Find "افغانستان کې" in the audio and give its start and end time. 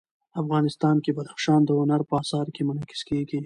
0.41-1.15